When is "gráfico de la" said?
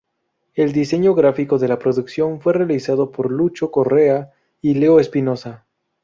1.13-1.77